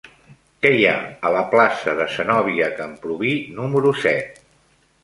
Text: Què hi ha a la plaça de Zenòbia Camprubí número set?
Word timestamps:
Què 0.63 0.69
hi 0.77 0.87
ha 0.91 0.95
a 1.29 1.31
la 1.35 1.43
plaça 1.51 1.95
de 2.01 2.09
Zenòbia 2.17 2.73
Camprubí 2.81 3.37
número 3.61 3.95
set? 4.07 4.47